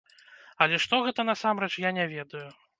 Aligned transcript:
Але 0.65 0.79
што 0.87 1.01
гэта, 1.09 1.27
насамрэч, 1.29 1.73
я 1.87 1.95
не 2.01 2.09
ведаю. 2.19 2.47